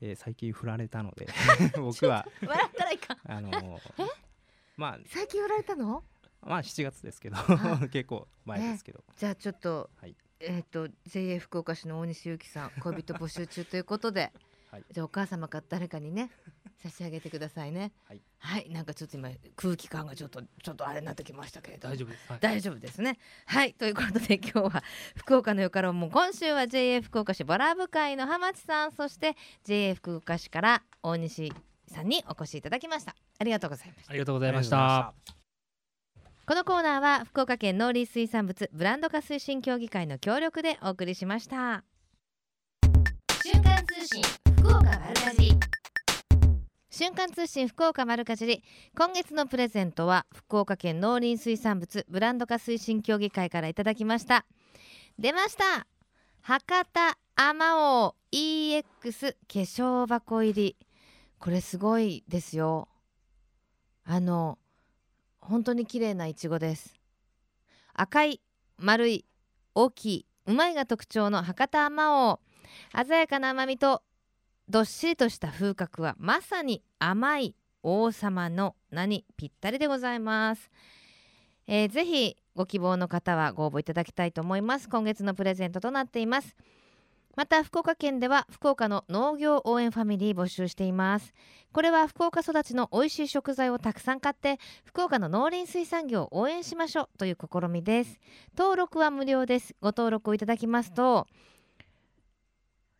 [0.00, 1.28] えー、最近振られたので
[1.78, 2.26] 僕は。
[2.42, 3.80] 笑ったらいかあの
[4.76, 6.02] まあ最近振られたの？
[6.40, 7.36] まあ7月ですけど
[7.92, 14.32] 結構前ですけど、じゃあちょっと、はい、えっ、ー、と JA 福岡市の大西由紀さん恋人募集中ということで、
[14.72, 16.30] はい、じゃあお母様か誰かにね
[16.82, 17.92] 差し上げてくださいね。
[18.08, 23.18] はい、はい、なんかちょっと今空気感がちょっとちょっとあれになってきましたけれど大丈夫です、はい、大丈夫ですね。
[23.46, 24.84] はいということで今日は
[25.16, 31.52] 福岡のよからも今週は JA 福岡市ボラ部会の浜地さんそして JA 福岡市から大西
[31.88, 33.14] さんにお越しいただきました。
[33.38, 34.10] ありがとうございました。
[34.10, 35.14] ありがとうございました。
[36.44, 41.84] このコーナーは福岡県農林水産物ブランド化推進協議会の協力でお送りしました
[43.44, 44.22] 瞬間通信
[44.58, 45.81] 福岡丸かじり
[47.02, 48.62] 瞬間通信福岡丸かじり。
[48.96, 54.46] 今月のプレゼントは福岡県農林水産物ブランド化推進協議会からいただきました。
[55.18, 55.88] 出ました。
[56.42, 60.76] 博多あまおう EX 化粧箱入り。
[61.40, 62.86] これすごいですよ。
[64.04, 64.60] あの
[65.40, 67.00] 本当に綺麗ないちごです。
[67.94, 68.40] 赤い
[68.78, 69.26] 丸い
[69.74, 72.38] 大きいうまいが特徴の博多あまおう
[73.04, 74.04] 鮮やかな甘みと
[74.72, 80.70] どっしりとした風格はまさに甘い王様の名にぴったりでございます、
[81.66, 84.88] えー、ぜひご希望の方はご応募いただきたいと思います。
[84.88, 86.56] 今月のプレゼントとなっています。
[87.36, 91.34] また福岡県では福岡の農業応援ファミリー募集しています。
[91.72, 98.18] これは福岡育ちの美味しい食材をたくさん買って福岡の農林水産業を応援しましょうという試みです。
[98.56, 99.74] 登録は無料です。
[99.82, 101.26] ご登録をいただきますと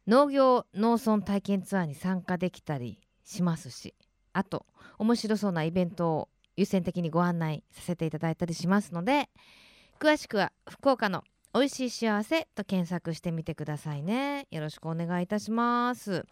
[0.06, 3.94] 農業農村体験ツアーに参加できたりしますし
[4.32, 4.66] あと
[4.98, 9.28] 面白そうなイベントを優先的にご案内させていただいたりしますので
[10.00, 11.22] 詳しくは福岡の
[11.54, 14.46] 美味しい幸せと検索してみてくださいね。
[14.50, 16.24] よろしくお願いいたします。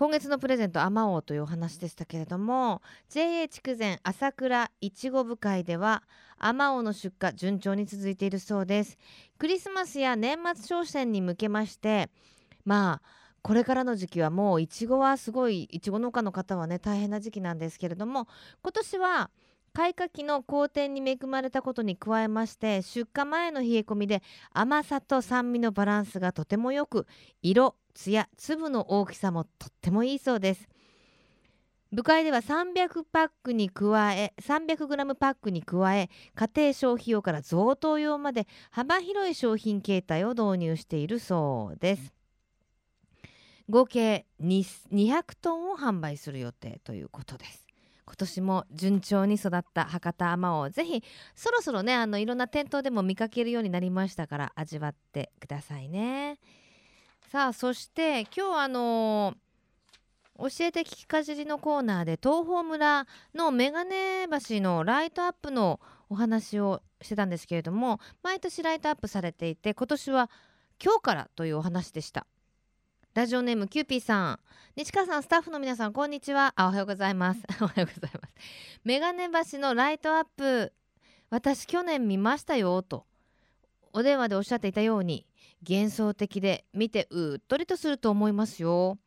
[0.00, 2.80] 今月のプレゼントあまおうというお話でしたけれども
[3.10, 6.04] JA 筑前朝倉いちご部会では
[6.38, 8.96] あまおうの出荷順調に続いているそうです。
[9.36, 12.08] クリスマスや年末商戦に向けまして
[12.64, 13.08] まあ
[13.42, 18.26] これからの時期はもういちごはすごいいちご農家の方はね大変な時期なんですけれども
[18.62, 19.30] 今年は
[19.74, 24.22] 開花期の好天に恵まれたことに加えまして出荷前の冷え込みで
[24.52, 27.06] 甘さと酸味のバランスがとてもよく
[27.42, 30.68] 色艶粒の大きさもとってもいいそうです。
[31.92, 42.14] 部会では300パックに加え 300g パックに加え家庭消費用から贈答用まで幅広い商品形態を導入しているそうです。
[43.68, 47.66] 合計200トンを販売する予定ということです。
[48.06, 51.04] 今年も順調に育った博多あまをぜひ
[51.36, 56.38] そろそろねあのいろんな店頭でも見かけるようになりましたから味わってくださいね。
[57.30, 59.34] さあそして今日あの
[60.36, 63.06] 教えて聞きかじりのコーナーで東峰村
[63.36, 63.94] の眼鏡
[64.48, 65.78] 橋のライトアップの
[66.08, 70.28] お話をしてたんですけれども毎年ライトアップされていて今年は
[70.84, 72.26] 今日からというお話でした。
[73.14, 74.40] ラジオネームキューピーさん。
[74.74, 76.52] 西川さんスタッフの皆さんこんにちは。
[76.56, 77.42] あおはようございます。
[77.62, 78.34] おはようございます。
[78.82, 80.72] メガネ橋のライトアップ
[81.28, 83.06] 私去年見ましたよと
[83.92, 85.28] お電話でおっしゃっていたように
[85.68, 88.98] 幻想的で見てうっとりとすると思いますよ。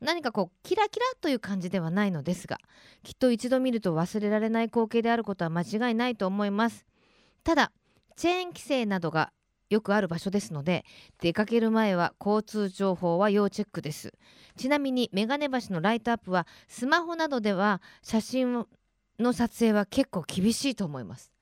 [0.00, 2.58] 何かこうキラキラという感じではないのですが
[3.02, 6.86] きっと一度見ると忘れられない光景であることは間違いないと思います。
[7.42, 7.72] ただ
[8.16, 9.32] チェーン規制などが
[9.70, 10.84] よくある場所ですので
[11.20, 14.12] 出かける前は交通情報は要チェックです。
[14.56, 18.66] ちなみに眼鏡橋のライトアップはスマホなどでは写真
[19.18, 21.32] の撮影は結構厳しいと思います。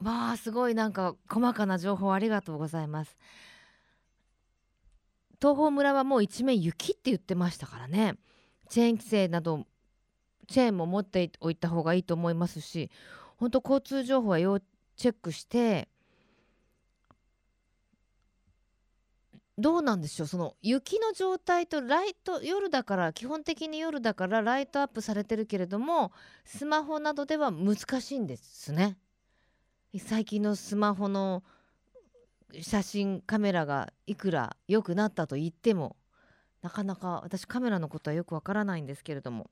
[0.00, 3.16] まあすごいなんか細かな情報ありがとうございます。
[5.40, 8.14] 東峰村はもう一面雪って言ってましたからね。
[8.68, 9.66] チェーン規制など
[10.46, 12.90] チェーンも持っておいた方がいいと思いますし
[13.36, 15.88] 本当交通情報は要チェックして
[19.56, 20.26] どうなんでしょう？
[20.26, 26.12] その雪の状態とライト夜だから基本的に夜だからライトアップされてるけれども
[26.44, 28.96] スマホなどでは難しいんですね。
[29.96, 31.42] 最近のスマホの
[32.60, 35.96] 写真カメラがいくら良くなったと言っても
[36.62, 39.50] なかなか私カメラのことはよくわからないんですけれども。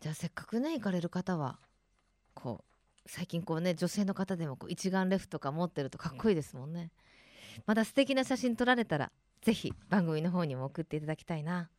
[0.00, 1.58] じゃあせっかくね行かれる方は
[2.34, 6.90] こう最近こうね女性の方でもこう一眼レフとか持ってるとかっこいいですもんね。
[7.66, 11.70] まだ素敵な写真撮られたらぜひ番組の方にも送っていただきたいな。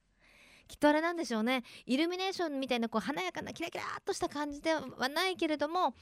[0.68, 1.64] きっとあれなんでしょうね。
[1.86, 5.94] イルミネーションみたいなこう華やかなキラキラっとした感じではないけれども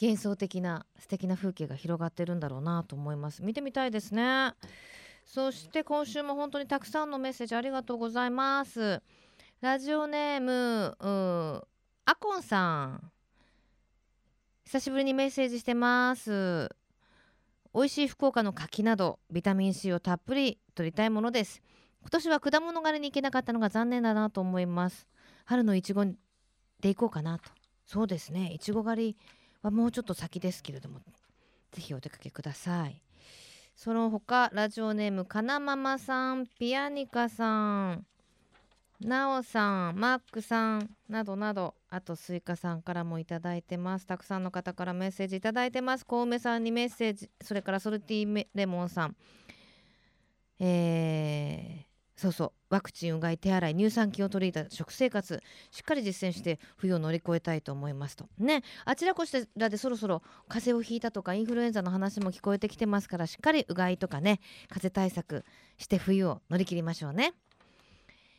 [0.00, 3.42] 幻想的な素敵な風景が広がってるんだろうなと思います。
[3.42, 4.52] 見てみたいですね。
[5.24, 9.02] そして今週も本当にたくさんのメッセージありがとうございます。
[9.60, 10.96] ラジオネーム
[12.04, 13.10] アコンさん。
[14.64, 16.68] 久しぶりにメッセージしてます。
[17.74, 21.62] 美味しい福岡の柿などビタミン C をたっぷり取りたいものです。
[22.00, 25.06] 今年は果物狩りに行けなかったのが残念だなと思います。
[25.44, 26.14] 春のいちごで
[26.82, 27.50] 行こうかなと。
[27.86, 28.52] そうですね。
[28.52, 29.16] いちご狩り
[29.64, 31.00] はもうちょっと先ですけれども
[31.72, 33.00] ぜひお出かけください。
[33.74, 38.06] その他ラジオネームかなママさんピアニカさん
[39.00, 44.06] なおさんマックさんなどなどあとスイカさんからもいただいてます。
[44.06, 46.06] たくさんの方からメッセージいただいてます。
[46.06, 49.16] 小梅さんにメッセージそれからソルティーレモンさん。
[50.60, 51.84] えー、
[52.16, 52.52] そうそう。
[52.70, 58.28] ワクチンうがい手洗い乳酸菌を取り入れた食生活しっかり実践して冬を乗り越えたいと思いますと。
[58.38, 58.62] ね。
[58.84, 65.44] あちらこちらでそろそろ風邪をひいたとかインフルエンザの話も聞こえてきてますからしっかりうがいとかね風邪対策
[65.78, 67.34] して冬を乗り切りましょうね。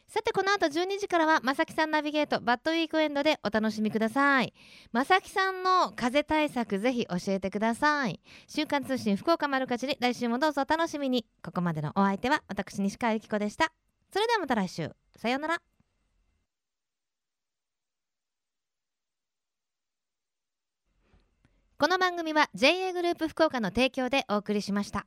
[0.07, 4.53] さてこの後12時からはまさきさんナビゲートバッドウィークエンドでお楽しみください。
[4.91, 8.21] まさきさんの風対策ぜひ教えてください。
[8.47, 11.25] 週刊通信福岡丸かじり来週もどうぞお楽しみに。
[11.43, 13.71] ここまでのお相手は私西川由紀子でした。
[14.13, 14.91] それではまた来週。
[15.17, 15.61] さようなら。
[21.77, 25.05] この番組は JA グループ福岡の提供でお送りしました。